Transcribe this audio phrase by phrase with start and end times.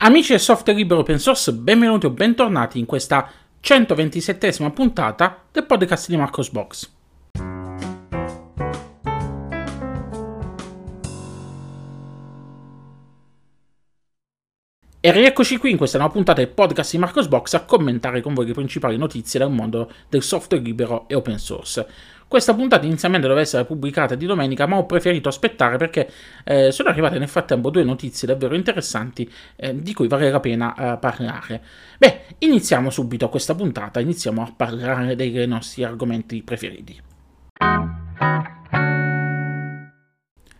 [0.00, 3.28] Amici del software libero open source, benvenuti o bentornati in questa
[3.60, 6.97] 127esima puntata del podcast di Marcos Box.
[15.08, 18.34] E rieccoci qui in questa nuova puntata del podcast di Marcos Box a commentare con
[18.34, 21.86] voi le principali notizie dal mondo del software libero e open source.
[22.28, 26.10] Questa puntata inizialmente doveva essere pubblicata di domenica, ma ho preferito aspettare perché
[26.44, 29.26] eh, sono arrivate nel frattempo due notizie davvero interessanti
[29.56, 31.62] eh, di cui vale la pena eh, parlare.
[31.96, 37.07] Beh, iniziamo subito questa puntata, iniziamo a parlare dei nostri argomenti preferiti.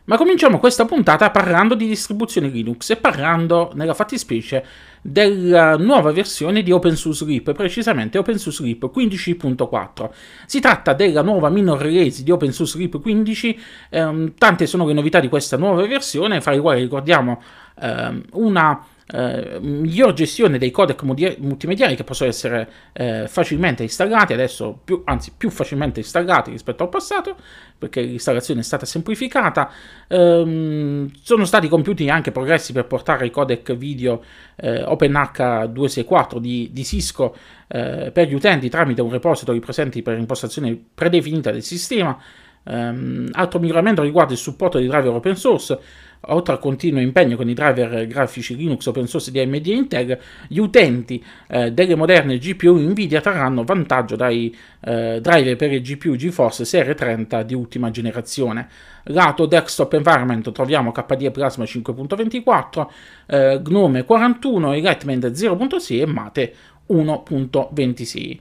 [0.08, 4.64] Ma cominciamo questa puntata parlando di distribuzione Linux e parlando, nella fattispecie,
[5.02, 10.08] della nuova versione di OpenSUSE RIP, precisamente OpenSUSE RIP 15.4.
[10.46, 15.20] Si tratta della nuova minor release di OpenSUSE RIP 15, ehm, tante sono le novità
[15.20, 17.42] di questa nuova versione, fra le quali ricordiamo
[17.78, 24.78] ehm, una eh, miglior gestione dei codec multimediali che possono essere eh, facilmente installati, adesso
[24.84, 27.36] più, anzi più facilmente installati rispetto al passato,
[27.78, 29.70] perché l'installazione è stata semplificata.
[30.08, 34.22] Ehm, sono stati compiuti anche progressi per portare i codec video
[34.56, 37.34] eh, OpenH264 di, di Cisco
[37.68, 42.18] eh, per gli utenti tramite un repository presente per impostazione predefinita del sistema.
[42.64, 45.78] Um, altro miglioramento riguarda il supporto di driver open source,
[46.20, 50.18] oltre al continuo impegno con i driver grafici Linux open source di AMD e Intel,
[50.48, 56.16] gli utenti eh, delle moderne GPU Nvidia trarranno vantaggio dai eh, driver per il GPU
[56.16, 58.68] GeForce Serie 30 di ultima generazione.
[59.04, 62.86] Lato desktop environment troviamo KDE Plasma 5.24,
[63.26, 66.54] eh, Gnome 41, Enlightenment 0.6 e Mate
[66.90, 68.38] 1.26.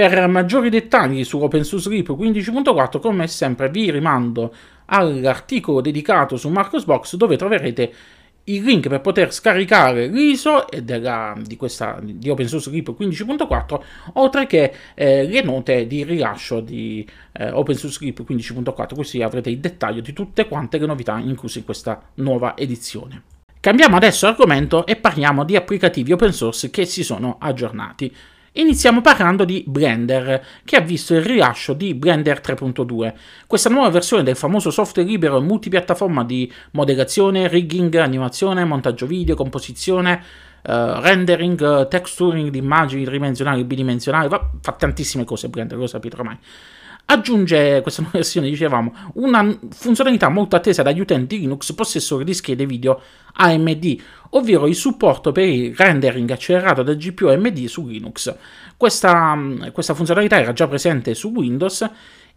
[0.00, 4.50] Per maggiori dettagli su OpenSUSE RIP 15.4, come sempre, vi rimando
[4.86, 7.92] all'articolo dedicato su Marcosbox dove troverete
[8.44, 13.80] il link per poter scaricare l'ISO della, di, questa, di RIP 15.4,
[14.14, 20.00] oltre che eh, le note di rilascio di eh, RIP 15.4, così avrete il dettaglio
[20.00, 23.24] di tutte quante le novità incluse in questa nuova edizione.
[23.60, 28.10] Cambiamo adesso argomento e parliamo di applicativi open source che si sono aggiornati.
[28.54, 33.14] Iniziamo parlando di Blender, che ha visto il rilascio di Blender 3.2,
[33.46, 39.36] questa nuova versione del famoso software libero e multipiattaforma di modellazione, rigging, animazione, montaggio video,
[39.36, 40.20] composizione,
[40.62, 46.36] uh, rendering, texturing di immagini tridimensionali, bidimensionali, fa tantissime cose Blender, lo sapete ormai
[47.10, 52.66] aggiunge questa nuova versione, dicevamo, una funzionalità molto attesa dagli utenti Linux possessori di schede
[52.66, 53.00] video
[53.34, 53.96] AMD,
[54.30, 58.34] ovvero il supporto per il rendering accelerato del GPU AMD su Linux.
[58.76, 59.36] Questa,
[59.72, 61.88] questa funzionalità era già presente su Windows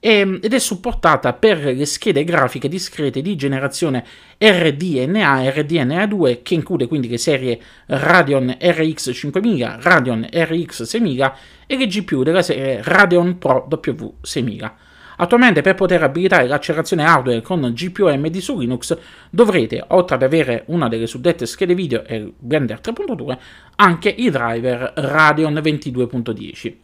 [0.05, 4.03] ed è supportata per le schede grafiche discrete di generazione
[4.37, 11.77] RDNA e RDNA2 che include quindi le serie Radeon RX 5000, Radeon RX 6000 e
[11.77, 14.71] le GPU della serie Radeon Pro W6000.
[15.15, 18.97] Attualmente per poter abilitare l'accelerazione hardware con GPU AMD su Linux
[19.29, 23.37] dovrete, oltre ad avere una delle suddette schede video e Blender 3.2,
[23.77, 26.82] anche i driver Radeon 22.10.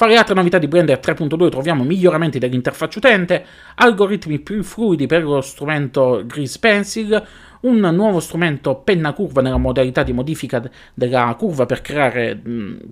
[0.00, 3.44] Fra le altre novità di Blender 3.2 troviamo miglioramenti dell'interfaccia utente,
[3.74, 7.22] algoritmi più fluidi per lo strumento Grease Pencil,
[7.60, 10.62] un nuovo strumento penna curva nella modalità di modifica
[10.94, 12.40] della curva per creare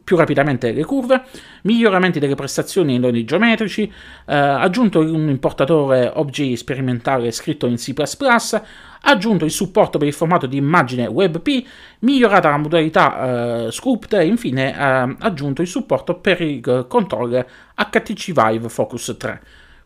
[0.05, 1.23] più rapidamente le curve,
[1.63, 7.95] miglioramenti delle prestazioni in doni geometrici, eh, aggiunto un importatore OBJ sperimentale scritto in C++,
[9.01, 11.67] aggiunto il supporto per il formato di immagine WebP,
[12.01, 18.33] migliorata la modalità eh, Sculpt e infine eh, aggiunto il supporto per il controller HTC
[18.33, 19.41] Vive Focus 3.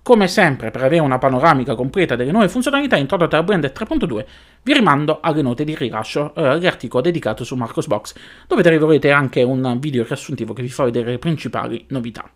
[0.04, 4.24] Come sempre, per avere una panoramica completa delle nuove funzionalità introdotte da Blender 3.2,
[4.64, 8.14] vi rimando alle note di rilascio eh, all'articolo dedicato su Marcosbox,
[8.48, 12.28] dove troverete anche un video riassuntivo che vi fa vedere le principali novità.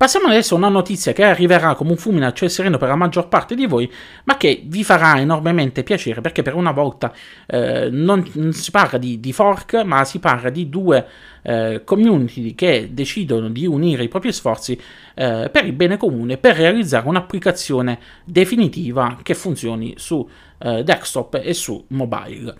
[0.00, 2.96] Passiamo adesso a una notizia che arriverà come un fulmine a ciel sereno per la
[2.96, 3.92] maggior parte di voi,
[4.24, 7.12] ma che vi farà enormemente piacere perché per una volta
[7.46, 11.06] eh, non, non, si parla di, di, fork, ma si parla di due
[11.42, 14.72] eh, community che decidono di unire i propri sforzi
[15.14, 20.26] eh, per il bene comune per realizzare un'applicazione definitiva che funzioni su
[20.60, 22.54] eh, desktop e su mobile.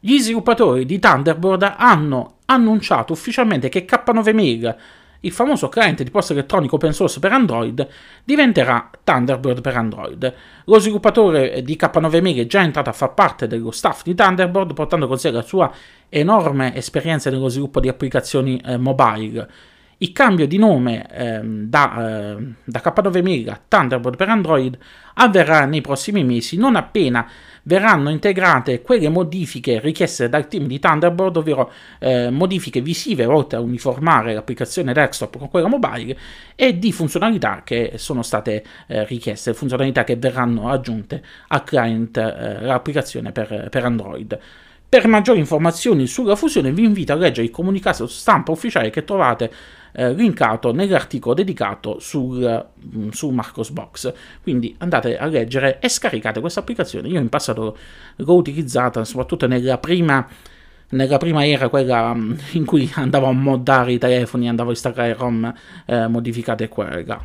[0.00, 4.76] Gli sviluppatori di Thunderbird hanno annunciato ufficialmente che K9 Mail
[5.24, 7.86] il famoso cliente di posta elettronica open source per Android
[8.24, 10.34] diventerà Thunderbird per Android.
[10.64, 15.06] Lo sviluppatore di K9Mail è già entrato a far parte dello staff di Thunderbird, portando
[15.06, 15.70] con sé la sua
[16.08, 19.48] enorme esperienza nello sviluppo di applicazioni eh, mobile.
[20.04, 24.76] Il cambio di nome ehm, da, eh, da K9000 a Thunderbolt per Android
[25.14, 27.26] avverrà nei prossimi mesi, non appena
[27.62, 33.60] verranno integrate quelle modifiche richieste dal team di Thunderbolt, ovvero eh, modifiche visive volte a
[33.60, 36.18] uniformare l'applicazione desktop con quella mobile
[36.54, 42.60] e di funzionalità che sono state eh, richieste, funzionalità che verranno aggiunte al client, eh,
[42.60, 44.38] l'applicazione per, per Android.
[44.86, 49.50] Per maggiori informazioni sulla fusione vi invito a leggere il comunicato stampa ufficiale che trovate
[49.96, 54.12] eh, linkato nell'articolo dedicato sul, mm, su Marcosbox.
[54.42, 57.08] Quindi andate a leggere e scaricate questa applicazione.
[57.08, 57.76] Io in passato
[58.16, 60.26] l'ho utilizzata soprattutto nella prima
[60.90, 65.14] nella prima era, quella mm, in cui andavo a moddare i telefoni, andavo a installare
[65.14, 65.52] ROM
[65.86, 67.20] eh, modificate qua là.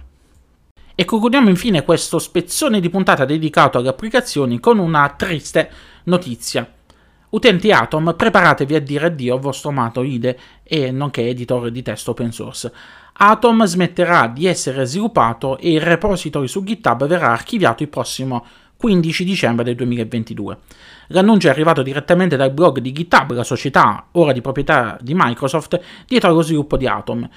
[0.95, 5.69] E concludiamo infine questo spezzone di puntata dedicato alle applicazioni con una triste
[6.05, 6.69] notizia.
[7.31, 12.11] Utenti Atom, preparatevi a dire addio al vostro amato IDE e nonché editore di testo
[12.11, 12.71] open source.
[13.13, 18.45] Atom smetterà di essere sviluppato e il repository su GitHub verrà archiviato il prossimo
[18.77, 20.57] 15 dicembre del 2022.
[21.07, 25.79] L'annuncio è arrivato direttamente dal blog di GitHub, la società ora di proprietà di Microsoft,
[26.07, 27.29] dietro allo sviluppo di Atom.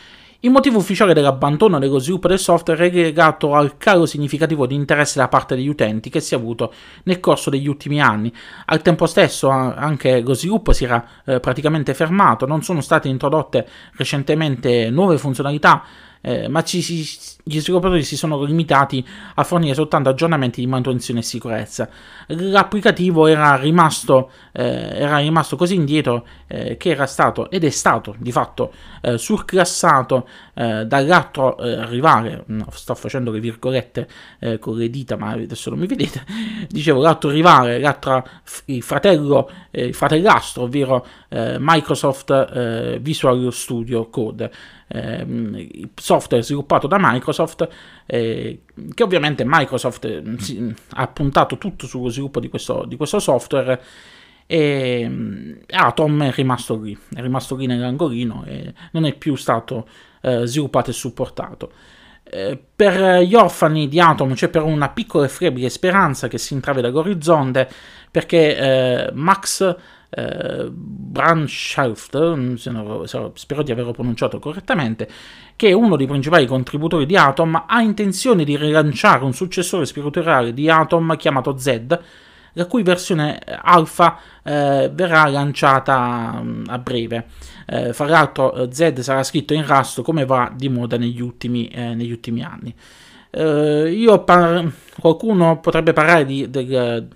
[0.44, 5.20] Il motivo ufficiale dell'abbandono dello sviluppo del software è legato al calo significativo di interesse
[5.20, 6.72] da parte degli utenti che si è avuto
[7.04, 8.32] nel corso degli ultimi anni.
[8.64, 13.68] Al tempo stesso anche lo sviluppo si era eh, praticamente fermato, non sono state introdotte
[13.94, 15.84] recentemente nuove funzionalità
[16.22, 16.80] eh, ma ci,
[17.42, 19.04] gli sviluppatori si sono limitati
[19.34, 21.88] a fornire soltanto aggiornamenti di manutenzione e sicurezza.
[22.28, 28.14] L'applicativo era rimasto, eh, era rimasto così indietro eh, che era stato ed è stato
[28.18, 28.72] di fatto
[29.02, 32.44] eh, surclassato eh, dall'altro eh, rivale.
[32.46, 34.08] No, sto facendo le virgolette
[34.60, 36.24] con le dita, ma adesso non mi vedete.
[36.68, 38.24] Dicevo l'altro rivale, l'altro
[38.66, 44.50] il fratello, il fratellastro, ovvero Microsoft Visual Studio Code
[44.92, 47.68] eh, software sviluppato da Microsoft,
[48.06, 48.62] eh,
[48.94, 53.82] che ovviamente Microsoft eh, si, ha puntato tutto sullo sviluppo di questo, di questo software
[54.46, 59.88] e mm, Atom è rimasto lì, è rimasto lì nell'angolino e non è più stato
[60.20, 61.72] eh, sviluppato e supportato.
[62.24, 66.54] Eh, per gli orfani di Atom c'è però una piccola e flebile speranza che si
[66.54, 67.68] intravede all'orizzonte
[68.10, 69.76] perché eh, Max
[70.14, 72.14] eh, Branschaft,
[73.34, 75.08] spero di averlo pronunciato correttamente,
[75.56, 80.52] che è uno dei principali contributori di Atom, ha intenzione di rilanciare un successore spirituale
[80.52, 81.98] di Atom chiamato Z,
[82.54, 87.26] la cui versione alfa eh, verrà lanciata mh, a breve.
[87.66, 91.68] Eh, fra l'altro eh, Z sarà scritto in Rust come va di moda negli ultimi,
[91.68, 92.74] eh, negli ultimi anni.
[93.34, 94.70] Io par-
[95.00, 96.66] qualcuno potrebbe parlare di, di,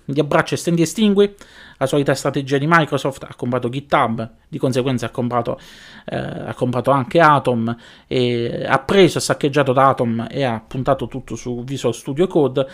[0.03, 1.35] di abbraccio estendi estingui,
[1.79, 5.59] la solita strategia di Microsoft, ha comprato GitHub, di conseguenza ha comprato,
[6.07, 11.37] eh, ha comprato anche Atom, ha preso, ha saccheggiato da Atom e ha puntato tutto
[11.37, 12.67] su Visual Studio Code.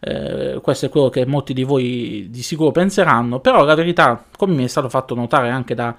[0.00, 4.54] Eh, questo è quello che molti di voi di sicuro penseranno, però la verità, come
[4.54, 5.96] mi è stato fatto notare anche da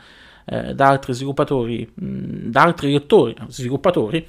[0.50, 4.26] eh, da altri sviluppatori, mh, da altri lettori, sviluppatori,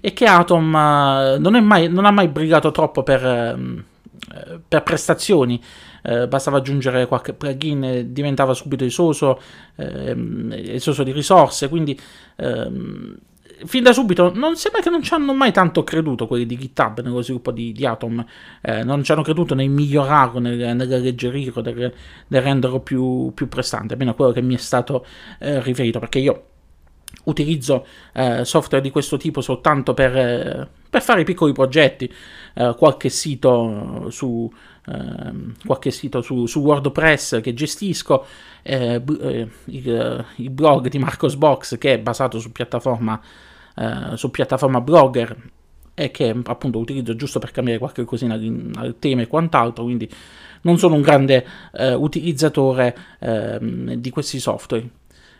[0.00, 5.62] e che Atom eh, non, mai, non, ha mai brigato troppo per, eh, per prestazioni.
[6.02, 9.40] Eh, bastava aggiungere qualche plugin e diventava subito esoso,
[9.76, 11.98] ehm, esoso di risorse, quindi
[12.36, 13.18] ehm,
[13.64, 17.00] fin da subito non sembra che non ci hanno mai tanto creduto quelli di GitHub
[17.00, 18.24] nello sviluppo di, di Atom,
[18.60, 21.92] eh, non ci hanno creduto nel migliorarlo, nel, nell'alleggerirlo, nel,
[22.28, 25.04] nel renderlo più, più, prestante, almeno quello che mi è stato
[25.38, 26.44] eh, riferito, perché io
[27.24, 32.12] utilizzo eh, software di questo tipo soltanto per, per fare piccoli progetti,
[32.54, 34.50] eh, qualche sito su...
[34.86, 38.24] Uh, qualche sito su, su, WordPress che gestisco,
[38.62, 43.20] eh, eh, il, il, blog di Marcosbox che è basato su piattaforma
[43.80, 45.36] eh, su piattaforma blogger
[45.94, 50.08] e che appunto utilizzo giusto per cambiare qualche cosina al tema e quant'altro, quindi
[50.62, 53.58] non sono un grande eh, utilizzatore eh,
[53.98, 54.88] di questi software.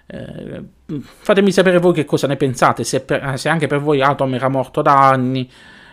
[0.06, 0.62] Eh,
[1.02, 4.48] fatemi sapere voi che cosa ne pensate, se, per, se, anche per voi Atom era
[4.48, 5.48] morto da anni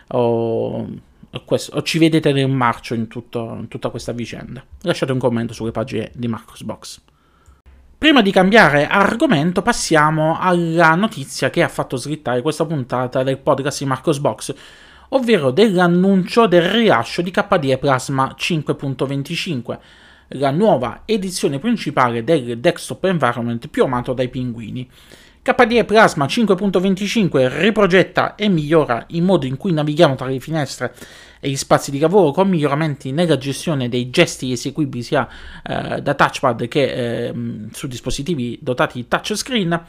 [0.09, 0.87] o,
[1.45, 4.63] questo, o ci vedete nel marcio in, tutto, in tutta questa vicenda.
[4.81, 7.01] Lasciate un commento sulle pagine di Marcosbox.
[7.97, 13.79] Prima di cambiare argomento passiamo alla notizia che ha fatto slittare questa puntata del podcast
[13.79, 14.53] di Marcos Box,
[15.09, 19.77] ovvero dell'annuncio del rilascio di KDE Plasma 5.25,
[20.29, 24.87] la nuova edizione principale del desktop environment più amato dai pinguini.
[25.53, 30.93] KDE Plasma 5.25 riprogetta e migliora il modo in cui navighiamo tra le finestre
[31.39, 35.25] e gli spazi di lavoro con miglioramenti nella gestione dei gesti eseguibili sia
[35.63, 36.83] eh, da touchpad che
[37.27, 37.33] eh,
[37.71, 39.85] su dispositivi dotati di touchscreen.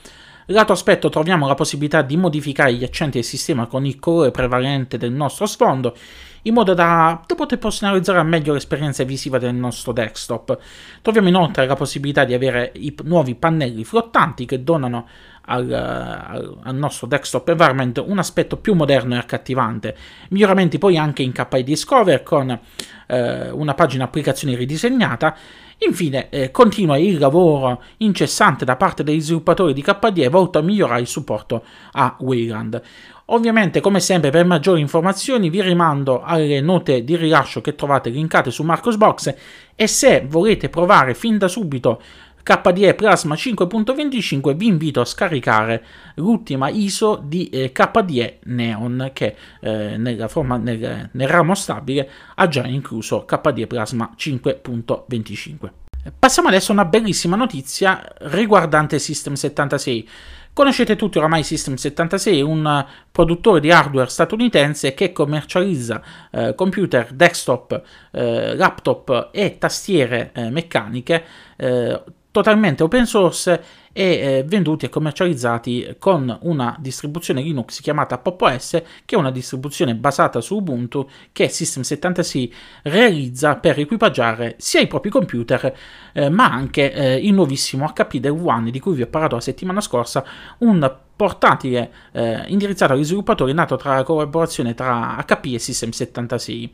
[0.50, 4.96] Lato aspetto troviamo la possibilità di modificare gli accenti del sistema con il colore prevalente
[4.96, 5.94] del nostro sfondo,
[6.42, 10.56] in modo da, poter personalizzare al meglio l'esperienza visiva del nostro desktop.
[11.02, 15.06] Troviamo inoltre la possibilità di avere i nuovi pannelli flottanti che donano
[15.48, 19.96] al, al, al, nostro desktop environment un aspetto più moderno e accattivante.
[20.30, 22.58] Miglioramenti poi anche in KI Discover con
[23.06, 25.36] eh, una pagina applicazioni ridisegnata
[25.80, 31.00] Infine, eh, continua il lavoro incessante da parte degli sviluppatori di KDE volto a migliorare
[31.00, 31.62] il supporto
[31.92, 32.82] a Wayland.
[33.26, 38.50] Ovviamente, come sempre, per maggiori informazioni vi rimando alle note di rilascio che trovate linkate
[38.50, 39.34] su Marcosbox
[39.76, 42.02] e se volete provare fin da subito
[42.48, 49.98] KDE Plasma 5.25 vi invito a scaricare l'ultima ISO di eh, KDE Neon che eh,
[49.98, 55.70] nella forma, nel, nel ramo stabile ha già incluso KDE Plasma 5.25.
[56.18, 60.08] Passiamo adesso a una bellissima notizia riguardante System 76.
[60.54, 67.82] Conoscete tutti oramai System 76, un produttore di hardware statunitense che commercializza eh, computer, desktop,
[68.12, 71.24] eh, laptop e tastiere eh, meccaniche
[71.56, 72.02] eh,
[72.38, 78.82] totalmente open source e eh, venduti e commercializzati con una distribuzione Linux chiamata Pop OS,
[79.04, 82.50] che è una distribuzione basata su Ubuntu che System76
[82.82, 85.74] realizza per equipaggiare sia i propri computer
[86.12, 89.40] eh, ma anche eh, il nuovissimo HP del One di cui vi ho parlato la
[89.40, 90.24] settimana scorsa,
[90.58, 96.70] un portatile eh, indirizzato agli sviluppatori nato tra la collaborazione tra HP e System76.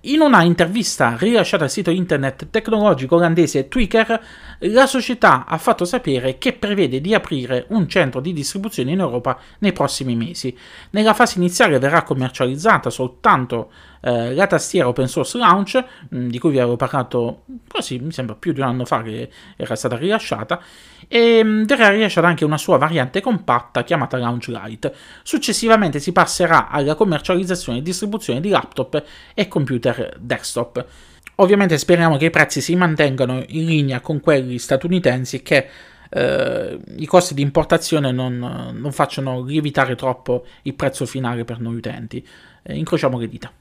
[0.00, 4.20] In una intervista rilasciata al sito internet tecnologico olandese Twitter,
[4.60, 9.38] la società ha fatto sapere che prevede di aprire un centro di distribuzione in Europa
[9.60, 10.56] nei prossimi mesi.
[10.90, 16.50] Nella fase iniziale verrà commercializzata soltanto eh, la tastiera open source launch, mm, di cui
[16.50, 20.60] vi avevo parlato quasi, mi sembra più di un anno fa che era stata rilasciata,
[21.08, 24.94] e mh, mm, verrà rilasciata anche una sua variante compatta chiamata Launch Lite.
[25.22, 29.02] Successivamente si passerà alla commercializzazione e distribuzione di laptop
[29.34, 30.84] e computer desktop.
[31.36, 35.68] Ovviamente speriamo che i prezzi si mantengano in linea con quelli statunitensi e che
[36.08, 41.76] eh, i costi di importazione non, non, facciano lievitare troppo il prezzo finale per noi
[41.76, 42.26] utenti.
[42.62, 43.52] Eh, incrociamo le dita.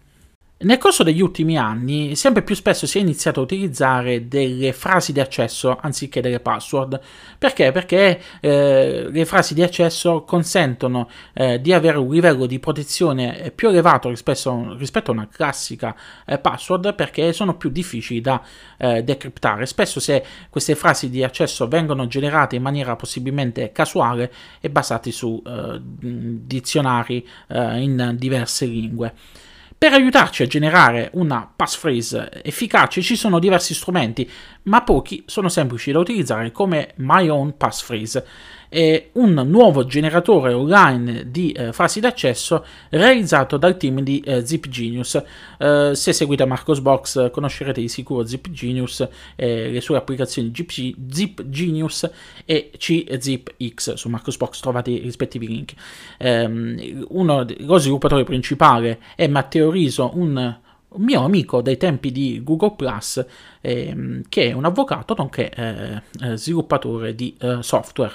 [0.57, 5.11] Nel corso degli ultimi anni sempre più spesso si è iniziato a utilizzare delle frasi
[5.11, 6.97] di accesso anziché delle password.
[7.37, 7.73] Perché?
[7.73, 13.67] Perché eh, le frasi di accesso consentono eh, di avere un livello di protezione più
[13.67, 15.93] elevato rispetto, rispetto a una classica
[16.25, 18.41] eh, password perché sono più difficili da
[18.77, 19.65] eh, decriptare.
[19.65, 24.31] Spesso se queste frasi di accesso vengono generate in maniera possibilmente casuale
[24.61, 29.43] e basate su eh, dizionari eh, in diverse lingue.
[29.85, 34.27] Per aiutarci a generare una passphrase efficace ci sono diversi strumenti,
[34.63, 38.25] ma pochi sono semplici da utilizzare come My Own Passphrase
[38.69, 44.67] è un nuovo generatore online di eh, frasi d'accesso realizzato dal team di eh, Zip
[44.67, 45.21] Genius.
[45.57, 52.09] Eh, se seguite Marcosbox conoscerete di sicuro Zip Genius le sue applicazioni GP, Zip Genius
[52.45, 53.93] e CZipX.
[53.93, 55.73] Su Marcosbox trovate i rispettivi link.
[56.19, 60.63] Um, uno, lo sviluppatore principale è Matteo Riso, un
[60.95, 63.23] un mio amico dai tempi di Google Plus,
[63.61, 68.13] ehm, che è un avvocato nonché eh, eh, sviluppatore di eh, software.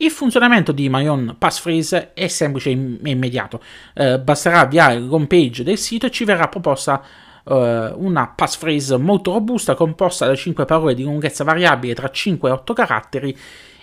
[0.00, 3.60] Il funzionamento di My Passphrase è semplice e immediato.
[3.94, 7.02] Eh, basterà avviare l'home page del sito e ci verrà proposta
[7.44, 12.52] eh, una passphrase molto robusta composta da 5 parole di lunghezza variabile tra 5 e
[12.52, 13.36] 8 caratteri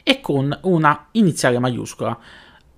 [0.04, 2.18] e con una iniziale maiuscola.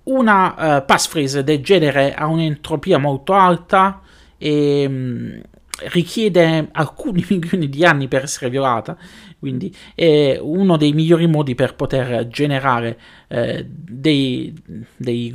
[0.04, 4.00] Una uh, passphrase del genere ha un'entropia molto alta
[4.38, 5.40] e um,
[5.88, 8.96] richiede alcuni milioni di anni per essere violata,
[9.38, 14.54] quindi è uno dei migliori modi per poter generare eh, dei,
[14.96, 15.32] dei,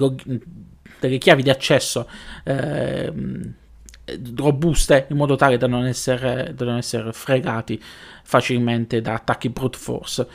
[1.00, 2.10] delle chiavi di accesso
[2.44, 3.14] eh,
[4.36, 7.82] robuste in modo tale da non essere, da non essere fregati
[8.24, 10.28] facilmente da attacchi brute force.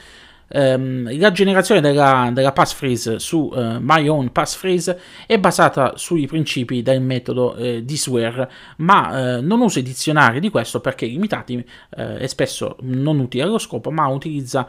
[0.51, 6.81] Um, la generazione della, della passphrase su uh, My Own Passphrase è basata sui principi
[6.81, 11.63] del metodo uh, di Swear, ma uh, non usa i dizionari di questo perché limitati
[11.91, 14.67] e spesso non utili allo scopo, ma utilizza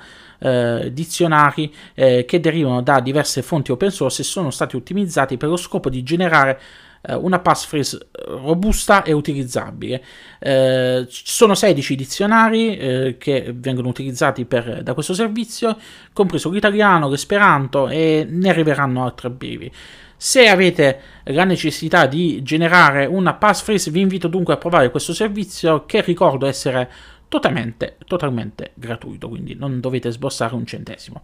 [0.90, 5.90] dizionari che derivano da diverse fonti open source e sono stati ottimizzati per lo scopo
[5.90, 10.04] di generare eh, una passphrase eh, robusta e utilizzabile.
[10.40, 15.78] Eh, sono 16 dizionari eh, che vengono utilizzati per, da questo servizio,
[16.14, 19.72] compreso l'italiano, l'esperanto e ne arriveranno altri a breve.
[20.18, 25.86] Se avete la necessità di generare una passphrase, vi invito dunque a provare questo servizio
[25.86, 26.90] che ricordo essere
[27.30, 31.22] totalmente, totalmente gratuito, quindi non dovete sborsare un centesimo.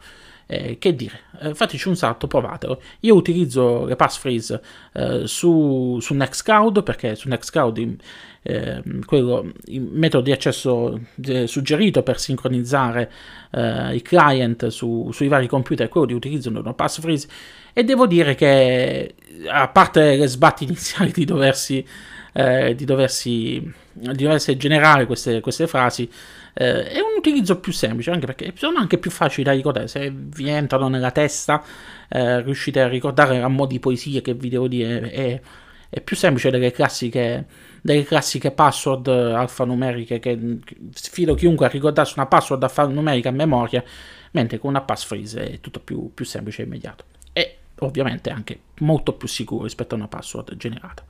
[0.48, 2.80] Eh, che dire, eh, fateci un salto, provatelo.
[3.00, 4.62] Io utilizzo le passphrase
[4.94, 7.98] eh, su, su Nextcloud perché su Nextcloud in,
[8.44, 13.12] eh, quello, il metodo di accesso eh, suggerito per sincronizzare
[13.50, 17.28] eh, i client su, sui vari computer è quello di utilizzare una passphrase
[17.74, 19.16] e devo dire che
[19.48, 21.84] a parte le sbatti iniziali di doversi,
[22.34, 26.08] di doversi, di doversi generare queste, queste frasi
[26.58, 29.88] eh, è un utilizzo più semplice, anche perché sono anche più facili da ricordare.
[29.88, 31.62] Se vi entrano nella testa,
[32.08, 35.42] eh, riuscite a ricordare a mo' di poesie che vi devo dire, è,
[35.90, 37.46] è più semplice delle classiche,
[37.82, 40.60] delle classiche password alfanumeriche che
[40.94, 43.84] sfido chiunque a ricordarsi una password alfanumerica a memoria,
[44.32, 47.04] mentre con una passphrase è tutto più, più semplice e immediato.
[47.80, 51.04] Ovviamente anche molto più sicuro rispetto a una password generata.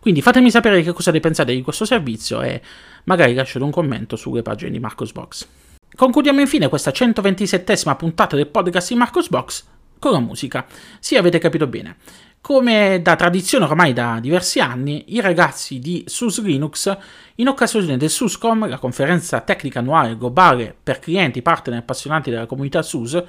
[0.00, 2.60] Quindi fatemi sapere che cosa ne pensate di questo servizio e
[3.04, 5.46] magari lasciate un commento sulle pagine di Marcosbox.
[5.94, 9.64] Concludiamo infine questa 127esima puntata del podcast di Marcosbox
[9.98, 10.66] con la musica.
[10.98, 11.96] Sì, avete capito bene.
[12.40, 16.96] Come da tradizione ormai da diversi anni, i ragazzi di SUS Linux,
[17.34, 22.46] in occasione del SUSCOM, la conferenza tecnica annuale globale per clienti, partner e appassionati della
[22.46, 23.22] comunità SUS,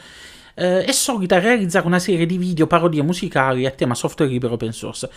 [0.55, 4.71] eh, è solita realizzare una serie di video parodie musicali a tema software libero open
[4.71, 5.09] source.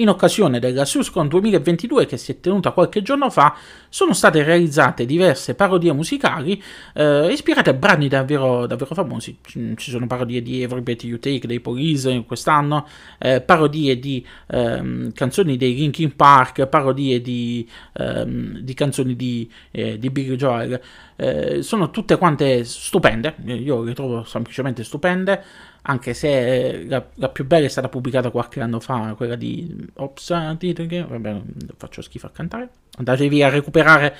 [0.00, 3.56] In occasione della SUSCON 2022 che si è tenuta qualche giorno fa,
[3.88, 6.62] sono state realizzate diverse parodie musicali
[6.94, 9.38] eh, ispirate a brani davvero, davvero, famosi.
[9.42, 12.86] Ci sono parodie di Every Breath You Take dei Police quest'anno,
[13.18, 19.98] eh, parodie di ehm, canzoni dei Linkin Park, parodie di, ehm, di canzoni di, eh,
[19.98, 20.80] di Billy Joel.
[21.16, 25.42] Eh, sono tutte quante stupende, io le trovo semplicemente stupende
[25.88, 30.30] anche se la, la, più bella è stata pubblicata qualche anno fa, quella di Ops,
[30.30, 31.42] vabbè,
[31.76, 32.68] faccio schifo a cantare,
[32.98, 34.14] andatevi a recuperare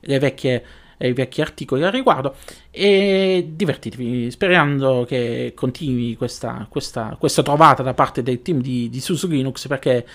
[0.00, 0.64] le vecchie,
[0.98, 2.36] i vecchi articoli al riguardo
[2.70, 9.00] e divertitevi, sperando che continui questa, questa, questa trovata da parte del team di, di
[9.00, 10.06] SUS Linux perché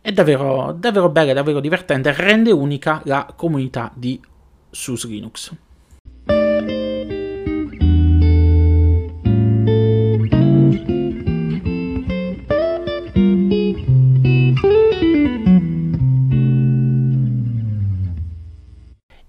[0.00, 4.18] è davvero, davvero bella, davvero divertente, rende unica la comunità di
[4.70, 5.54] SUS Linux.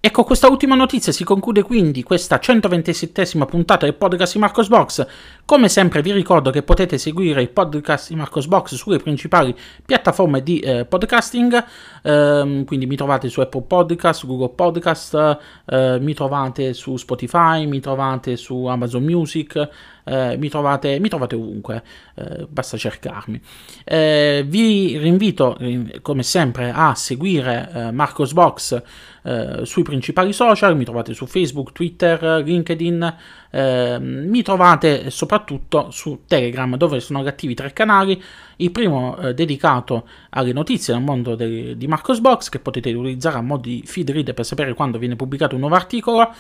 [0.08, 4.70] E con questa ultima notizia si conclude quindi questa 127esima puntata del podcast di Marcos
[4.70, 5.06] Box.
[5.44, 9.54] Come sempre vi ricordo che potete seguire il podcast di Marcos Box sulle principali
[9.86, 11.62] piattaforme di eh, podcasting,
[12.04, 17.82] ehm, quindi mi trovate su Apple Podcast, Google Podcast, eh, mi trovate su Spotify, mi
[17.82, 19.70] trovate su Amazon Music,
[20.08, 21.84] eh, mi, trovate, mi, trovate, ovunque,
[22.16, 23.42] eh, basta cercarmi.
[23.84, 25.58] Eh, vi rinvito,
[26.02, 28.82] come sempre, a seguire eh, Marcos Box
[29.24, 33.16] eh, sui principali social, mi trovate su Facebook, Twitter, LinkedIn,
[33.52, 38.22] eh, mi trovate soprattutto su Telegram dove sono attivi tre canali,
[38.58, 43.38] il primo eh, dedicato alle notizie nel mondo de- di Marcos Box che potete utilizzare
[43.38, 46.34] a modo di feed reader per sapere quando viene pubblicato un nuovo articolo,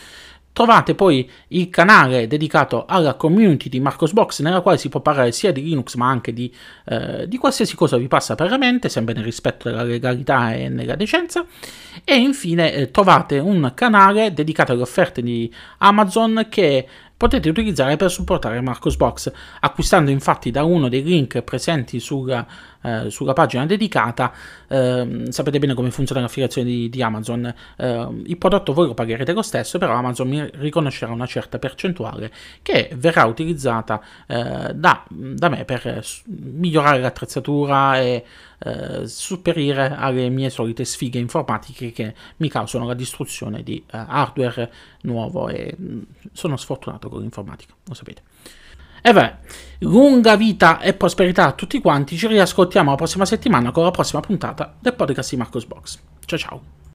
[0.58, 5.52] Trovate poi il canale dedicato alla community di Marcosbox, nella quale si può parlare sia
[5.52, 6.52] di Linux ma anche di,
[6.86, 10.67] eh, di qualsiasi cosa vi passa per la mente, sempre nel rispetto della legalità e
[10.67, 11.46] nella decenza.
[12.04, 18.12] E infine eh, trovate un canale dedicato alle offerte di Amazon che potete utilizzare per
[18.12, 22.45] supportare Marcosbox, acquistando infatti da uno dei link presenti sulla,
[22.82, 24.32] eh, sulla pagina dedicata.
[24.67, 27.51] Eh, sapete bene come funziona l'affiliazione di, di Amazon.
[27.75, 32.32] Eh, il prodotto voi lo pagherete lo stesso, però Amazon mi riconoscerà una certa percentuale
[32.62, 38.23] che verrà utilizzata eh, da, da, me per migliorare l'attrezzatura e
[38.60, 44.72] eh, superire alle mie solite sfighe informatiche che mi causano la distruzione di eh, hardware
[45.02, 48.22] nuovo e mh, mm, sono sfortunato con l'informatica, lo sapete.
[49.02, 49.36] E beh,
[49.80, 54.22] lunga vita e prosperità a tutti quanti, ci riascoltiamo la prossima settimana con la prossima
[54.22, 56.00] puntata del podcast di Marcos Box.
[56.26, 56.77] Ciao ciao!